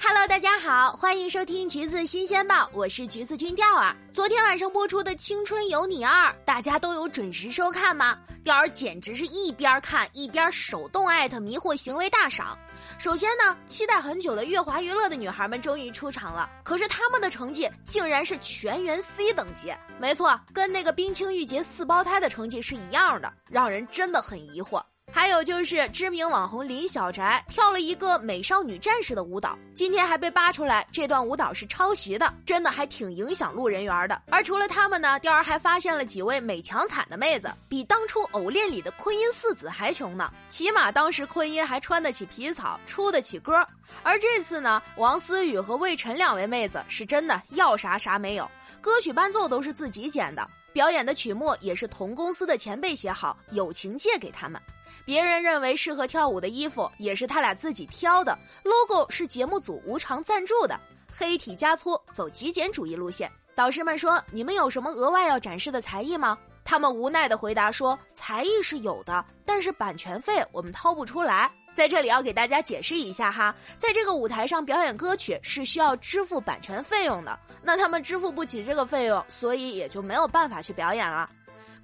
[0.00, 3.96] Hello，大家好，欢迎收听橘子新鲜报，我是橘子君钓儿。
[4.12, 8.18] 昨天晚上播出的《青春有你二》，大家都有准时收看吗？
[8.42, 12.58] 钓儿简直是一边看一边手动艾特迷惑行为大赏。
[12.98, 24.82] 首先呢，期待很久的乐华娱乐的女孩们终于出场了，可是她们的成绩竟然是全员 C 等级，没错，跟那个冰清玉洁四胞胎的成绩是一样的，让人真的很疑惑。
[25.14, 34.20] 还有就是知名网红林小宅跳了一个美少女战士的舞蹈，今天还被扒出来这段舞蹈是抄袭的，真的还挺影响路人缘的。
[34.28, 40.32] 而除了他们呢，钓儿还发现了几位美强惨的妹子，比当初偶恋里的昆音四子还穷呢。
[40.48, 43.64] 起码当时昆音还穿得起皮草，出得起歌，
[44.02, 54.60] 而这次呢，王思雨和魏晨两位妹子是真的要啥啥没有，歌曲伴奏都是自己剪的，表演的曲目也是同公司的前辈写好，友情借给他们。
[55.04, 60.78] 别人认为适合跳舞的衣服也是他俩自己挑的，logo 是节目组无偿赞助的，
[61.12, 63.30] 黑体加粗，走极简主义路线。
[63.54, 81.28] 导师们说：“你们有什么额外要展示的才艺吗？”他们无奈的回答说：“才艺是有的，但是版权费我们掏不出来。”在这里要给大家解释一下哈，在这个舞台上表演歌曲是需要支付版权费用的，那他们支付不起这个费用，所以也就没有办法去表演了。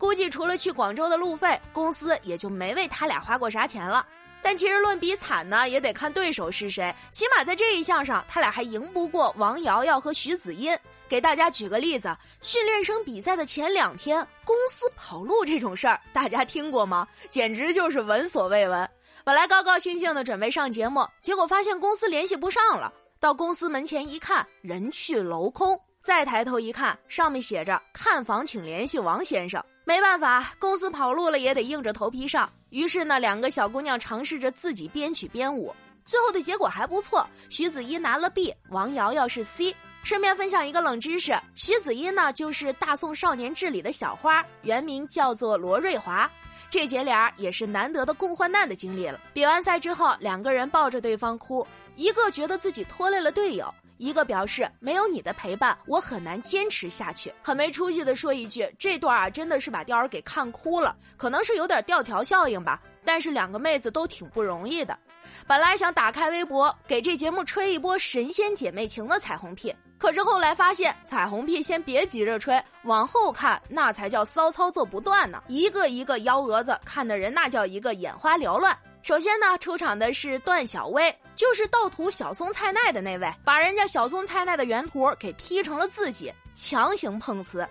[0.00, 4.04] 估计除了去广州的路费，公司也就没为他俩花过啥钱了。
[4.40, 6.92] 但其实论比惨呢，也得看对手是谁。
[7.12, 10.74] 起码在这一项上，他俩还赢不过王瑶瑶和徐子音。
[11.06, 17.06] 给大家举个例子，训练生比赛的前两天，公司跑路这种事儿，大家听过吗？
[17.28, 18.88] 简直就是闻所未闻。
[19.22, 22.90] 本来高高兴兴的准备上节目，结果发现公司联系不上了。
[23.18, 25.78] 到公司门前一看，人去楼空。
[26.02, 29.62] 再抬头一看，上面写着“看房请联系王先生”。
[29.90, 32.48] 没办法，公司跑路了也得硬着头皮上。
[32.68, 35.74] 于是呢，两个小姑娘尝试着自己编曲编舞，
[36.04, 37.28] 最后的结果还不错。
[37.48, 39.74] 徐子音拿了 B，王瑶瑶是 C。
[40.04, 46.30] 顺便分享一个冷知识：徐子音呢，就是《大宋少年志》里的小花，原名叫做罗瑞华。
[46.70, 49.18] 这姐俩也是难得的共患难的经历了。
[49.34, 53.74] 比完赛之后，两个人抱着对方哭，一个觉得自己拖累了队友。
[54.00, 57.30] 一个表示没有你的陪伴，我很难坚持下去。
[57.42, 62.80] 很没出息的说一句，这段啊真的是把钓儿给看哭了，可能是有点吊桥效应吧。
[63.04, 64.98] 但是两个妹子都挺不容易的，
[65.46, 78.74] 本来想打开微博给这节目吹一波神仙姐妹情的彩虹屁，可是后来发现彩虹屁先别急着吹，往后看那才叫骚操作不断呢，一个一个幺蛾子，看的人那叫一个眼花缭乱。
[79.02, 87.66] 首先呢，出场的是段小薇，就是盗图小松菜奈的那位，把人家小松菜奈的原图给 P 成了自己，强行碰瓷。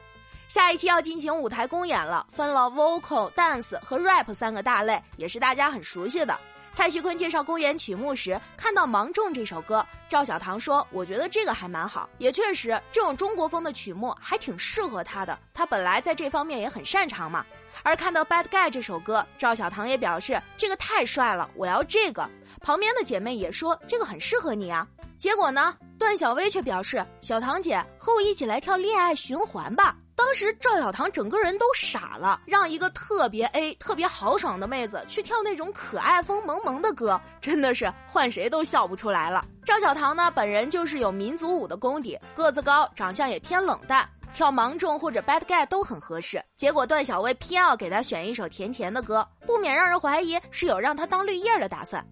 [0.47, 6.37] 下一期要进行舞台公演了，分了 vocal、dance 和 rap 三个大类，也是大家很熟悉的。
[6.73, 17.45] 蔡徐坤介绍公演曲目时，看到《芒种》这首歌，赵小棠说：“我觉得这个还蛮好，也确实，这种中国风的曲目还挺适合他的，他本来在这方面也很擅长嘛。”
[17.81, 22.29] 而看到《Bad Guy》这首歌，赵小棠也表示这个太帅了，我要这个。
[22.61, 24.87] 旁边的姐妹也说这个很适合你啊。
[25.17, 29.95] 结果呢，段小薇却表示：“小棠姐，和我一起来跳《恋爱循环》吧。”
[30.29, 39.43] 当时赵小棠整个人都傻了，让一个特别 A、特别豪爽的妹子去跳那种可爱风萌萌的歌，真的是换谁都笑不出来了。
[39.65, 44.07] 赵小棠呢，本人就是有民族舞的功底，个子高，长相也偏冷淡。
[44.31, 52.05] 跳芒种或者 Bad Guy 都很合适，结果段小薇偏要给他选一首甜甜的歌，不免让人怀疑是有让他当绿叶的打算。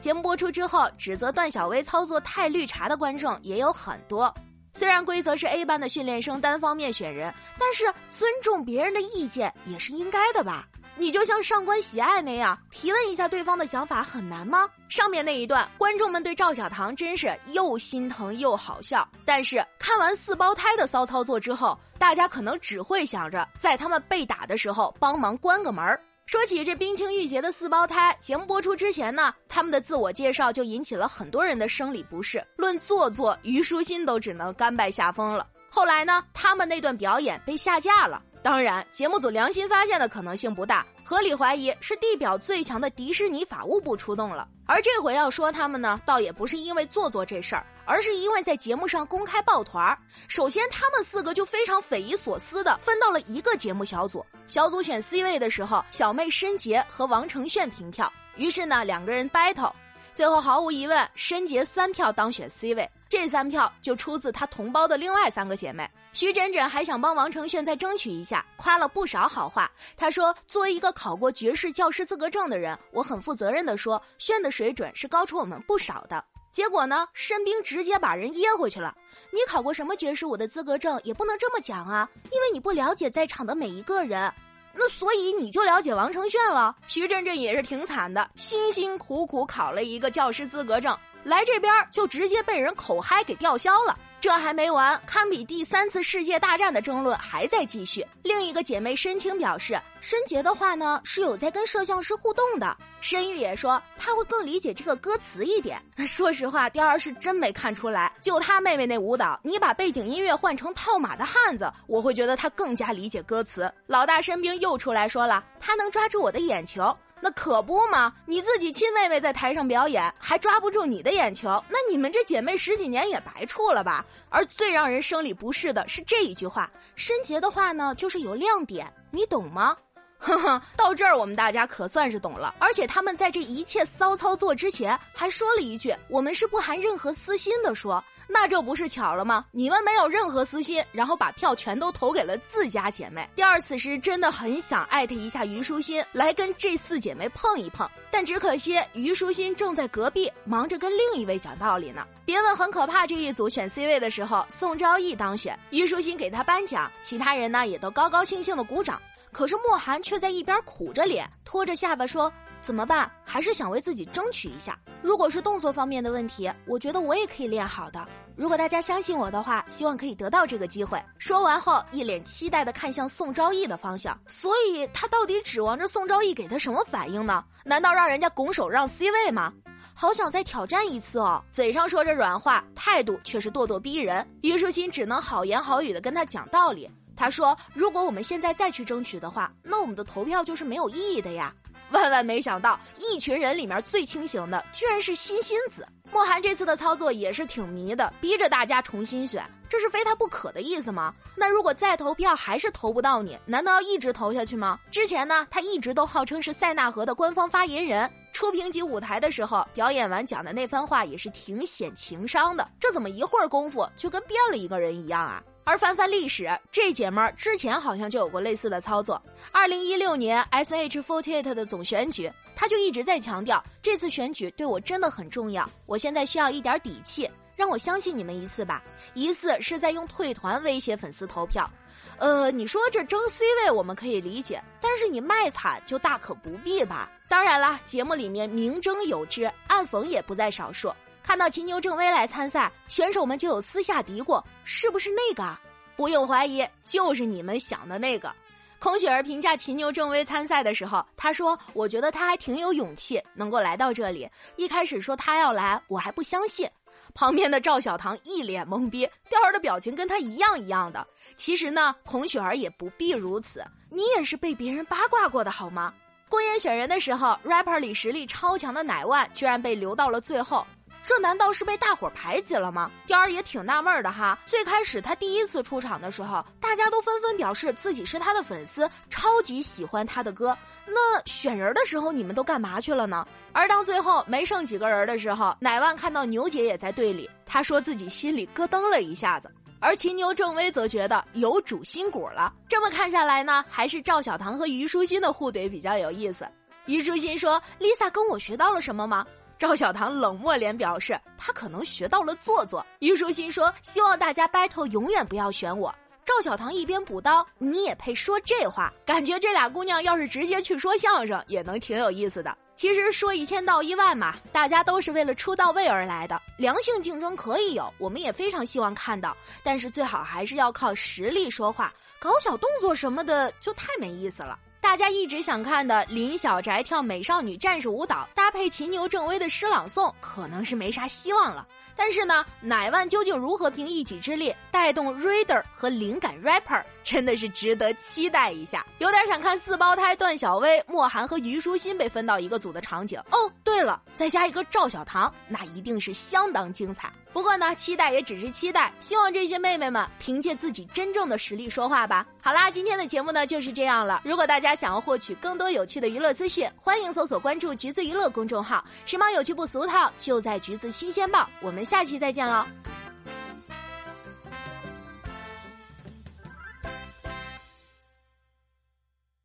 [0.00, 4.34] 节目播出之后，指责段小薇操作太绿茶的观众也有很多。
[4.74, 10.66] 虽然规则是 A 班的训练生单方面选人，但是尊重别人的意见也是应该的吧。
[10.94, 14.68] 你就像上官喜爱那样提问一下对方的想法很难吗？
[14.88, 19.06] 上面那一段，观众们对赵小棠真是又心疼又好笑。
[19.24, 25.98] 但是看完四胞胎的骚操作之后，大家可能只会想着在他们被打的时候帮忙关个门儿。
[26.32, 32.42] 说起这冰清玉洁的四胞胎，节目播出之前呢，他们的自我介绍就引起了很多人的生理不适。
[32.56, 35.46] 论做作，虞书欣都只能甘拜下风了。
[35.68, 38.22] 后来呢，他们那段表演被下架了。
[38.42, 44.48] 当然，节目组良心发现的可能性不大，合理怀疑是地表最强的迪士尼法务部出动了。
[44.66, 49.96] 而这回要说他们呢，倒也不是因为做作这事儿，而是因为在节目上公开抱团儿。
[50.26, 59.72] 首先，他们四个就非常匪夷所思的分到了一个节目小组，小组选 C 位的时候，小妹申杰和王承炫平票，于是呢，两个人 battle，
[60.14, 62.90] 最后毫无疑问，申杰三票当选 C 位。
[63.12, 65.86] 这三票就出自他同胞的另外三个姐妹。
[66.14, 69.70] 徐真真还想帮王承炫再争取一下，夸了不少好话。
[69.98, 78.96] 他说：“作为一个考过爵士教师资格证的人，我很负责任的说，炫的水准是高出我们不少的。”结果呢，申兵直接把人噎回去了。
[79.30, 84.32] 你考过什么爵士舞的资格证，也不能这么讲啊，因为你不了解在场的每一个人。
[84.74, 86.74] 那所以你就了解王承炫了。
[86.86, 93.98] 徐真真也是挺惨的，辛辛苦苦考了一个教师资格证，来这边就直接被人口嗨给吊销了。
[94.22, 98.06] 这还没完，堪比第三次世界大战的争论还在继续。
[98.22, 102.78] 另一个姐妹申青表示，申杰的话呢是有在跟摄像师互动的。
[103.00, 105.82] 申玉也说他会更理解这个歌词一点。
[106.06, 108.12] 说实话，雕儿是真没看出来。
[108.22, 113.68] 就他妹妹那舞蹈，你把背景音乐换成套马的汉子，我会觉得他更加理解歌词。
[113.88, 116.96] 老大申兵又出来说了，他能抓住我的眼球。
[117.24, 118.12] 那可不嘛！
[118.26, 124.04] 你自己亲妹妹在台上表演，还抓不住你的眼球，那你们这姐妹十几年也白处了吧？
[124.28, 129.76] 而最让人生理不适的是这一句话：申杰的话呢，就是有亮点，你懂吗？
[130.18, 132.54] 呵呵，到这儿我们大家可算是懂了。
[132.58, 139.44] 而且他们在这一切骚操作之前，还说了一句：“我们是不含任何私心的说。”那这不是巧了吗？
[139.52, 143.28] 你们没有任何私心，然后把票全都投给了自家姐妹。
[143.36, 152.06] 第二此时真的很想艾特一下虞书欣，来跟这四姐妹碰一碰，但只可惜虞书欣正在隔壁忙着跟另一位讲道理呢。
[152.24, 159.00] 别问很可怕，这一组选 C 位的时候，宋昭义当选，虞书欣给他颁奖，其他人呢也都高高兴兴的鼓掌。
[159.30, 162.30] 可是莫寒却在一边苦着脸，拖着下巴说
[162.62, 163.10] ：“怎么办？
[163.24, 164.78] 还是想为自己争取一下。
[165.02, 168.06] 如果是动作方面的问题，我觉得我也可以练好的。
[168.36, 174.18] 如果大家相信我的话，希望可以得到这个机会。”说完后，一脸期待的看向宋昭义的方向。
[174.26, 177.44] 所以他到底指望着宋昭义给他什么反应呢？
[177.64, 179.52] 难道让人家拱手让 C 位吗？
[179.94, 181.42] 好想再挑战一次哦！
[181.52, 184.26] 嘴上说着软话，态度却是咄咄逼人。
[184.40, 186.90] 虞书欣只能好言好语的跟他讲道理。
[187.14, 191.54] 他说：“如果我们现在再去争取的话，那我们的投票就是没有意义的呀。”
[191.92, 195.86] 万万没想到，一群人里面最清醒的居然是欣欣子。
[196.10, 201.14] 莫寒这次的操作也是挺迷的，逼着大家重新选，这是非他不可的意思吗？
[201.34, 204.78] 那如果再投票还是投不到你，难道要一直投下去吗？
[204.90, 212.68] 之前呢，他一直都号称是塞纳河的官方发言人，出评级舞台的时候，表演完讲的那番话也是挺显情商的。
[212.78, 215.42] 这怎么一会儿功夫就跟变了一个人一样啊？
[215.64, 219.20] 而翻翻历史，这姐们儿之前好像就有过类似的操作。
[219.52, 225.68] 二零一六年 S H Forty Eight 的总选举，她就一直在强调，这次选举对我真的很重要。
[225.86, 228.82] 我现在需要一点底气，让我相信你们一次吧。
[229.14, 231.70] 疑似是在用退团威胁粉丝投票。
[232.18, 237.10] 呃，你说这争 C 位我们可以理解，但是你卖惨就大可不必吧。
[237.28, 240.92] 当然啦，节目里面明争有之，暗讽也不在少数。
[241.22, 245.56] 看到秦牛正威来参赛，选手们就有私下嘀咕：“是不是那个？”
[245.96, 248.34] 不用怀疑，就是你们想的那个。
[248.78, 254.28] 孔雪儿评价秦牛正威参赛的时候，他说：“我觉得他还挺有勇气，能够来到这里。
[254.56, 256.68] 一开始说他要来，我还不相信。”
[257.14, 261.06] 旁边的赵小棠一脸懵逼，吊儿的表情跟他一样一样的。
[261.36, 265.92] 其实呢，孔雪儿也不必如此，你也是被别人八卦过的好吗？
[266.28, 270.66] 公演选人的时候，rapper 里实力超强的乃万居然被留到了最后。
[271.04, 272.90] 这难道是被大伙排挤了吗？
[273.06, 274.38] 雕儿也挺纳闷的哈。
[274.46, 280.56] 最开始他第一次出场的时候，大家都纷纷表示自己是他的粉丝，超级喜欢他的歌。
[280.86, 283.26] 那选人的时候你们都干嘛去了呢？
[283.52, 289.50] 而当最后没剩几个人的时候，乃万看到牛姐也在队里，他说自己心里咯噔了一下子。
[289.80, 292.52] 而秦牛正威则觉得有主心骨了。
[292.68, 296.46] 这么看下来呢，还是赵小棠和虞书欣的互怼比较有意思。
[296.86, 299.26] 虞书欣说：“Lisa 跟我学到了什么吗？”
[299.62, 302.84] 赵小棠冷漠脸表示，他可能学到了做作。
[302.98, 305.94] 虞书欣说：“希望大家 battle 永远不要选我。”
[306.26, 308.92] 赵小棠一边补刀：“你也配说这话？
[309.06, 312.58] 感觉这俩姑娘要是直接去说相声，也能挺有意思的。
[312.74, 316.42] 其实说一千道一万嘛，大家都是为了出道位而来的。
[316.58, 331.66] 良性竞争可以有，我们也非常希望看到，但是最好还是要靠实力说话，搞小动作什么的就太没意思了。”大家一直想看的林小宅跳美少女战士舞蹈，搭配秦牛正威的诗朗诵，可能是没啥希望了。
[331.94, 338.84] 但是呢，乃万究竟如何凭一己之力带动 reader 和灵感 rapper，真的是值得期待一下。
[338.98, 343.20] 有点想看四胞胎段小薇、莫寒和虞书欣被分到一个组的场景。
[343.30, 347.10] 哦，对了，再加一个赵小棠，那一定是相当精彩。
[347.32, 352.26] 不过呢，期待也只是期待，希望这些妹妹们凭借自己真正的实力说话吧。
[352.40, 354.20] 好啦，今天的节目呢就是这样了。
[354.24, 361.48] 如果大家想要获取更多有趣的娱乐资讯，欢迎搜索关注“橘子娱乐”公众号，时髦有趣不俗套，就在橘子新鲜报。
[361.60, 362.66] 我们下期再见喽。